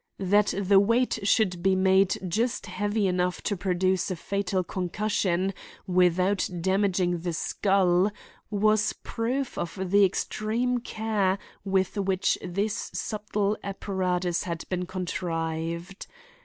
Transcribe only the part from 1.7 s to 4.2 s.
made just heavy enough to produce a